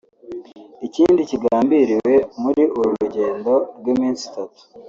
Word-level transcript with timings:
Ikindi 0.87 1.21
kigambiriwe 1.29 2.13
mu 2.39 2.49
uru 2.77 2.83
rugendo 2.99 3.53
rw’iminsi 3.77 4.21
itatu 4.29 4.61